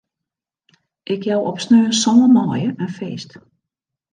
Ik 1.03 1.23
jou 1.23 1.45
op 1.49 1.57
sneon 1.63 1.93
sân 2.01 2.19
maaie 2.33 2.69
in 2.83 2.89
feest. 2.97 3.31